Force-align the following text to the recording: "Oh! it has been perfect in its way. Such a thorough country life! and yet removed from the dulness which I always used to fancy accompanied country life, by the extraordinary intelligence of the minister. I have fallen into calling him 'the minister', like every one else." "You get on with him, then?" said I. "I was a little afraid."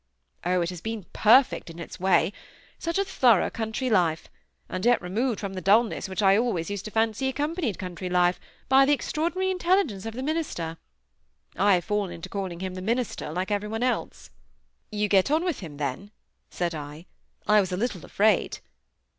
"Oh! 0.43 0.61
it 0.61 0.71
has 0.71 0.81
been 0.81 1.05
perfect 1.13 1.69
in 1.69 1.77
its 1.77 1.99
way. 1.99 2.33
Such 2.79 2.97
a 2.97 3.05
thorough 3.05 3.51
country 3.51 3.87
life! 3.87 4.29
and 4.67 4.83
yet 4.83 4.99
removed 4.99 5.39
from 5.39 5.53
the 5.53 5.61
dulness 5.61 6.09
which 6.09 6.23
I 6.23 6.35
always 6.39 6.71
used 6.71 6.85
to 6.85 6.89
fancy 6.91 7.27
accompanied 7.27 7.77
country 7.77 8.09
life, 8.09 8.39
by 8.67 8.83
the 8.87 8.93
extraordinary 8.93 9.51
intelligence 9.51 10.07
of 10.07 10.15
the 10.15 10.23
minister. 10.23 10.77
I 11.55 11.75
have 11.75 11.85
fallen 11.85 12.11
into 12.11 12.29
calling 12.29 12.61
him 12.61 12.73
'the 12.73 12.81
minister', 12.81 13.31
like 13.31 13.51
every 13.51 13.69
one 13.69 13.83
else." 13.83 14.31
"You 14.91 15.07
get 15.07 15.29
on 15.29 15.43
with 15.45 15.59
him, 15.59 15.77
then?" 15.77 16.09
said 16.49 16.73
I. 16.73 17.05
"I 17.45 17.59
was 17.59 17.71
a 17.71 17.77
little 17.77 18.03
afraid." 18.03 18.57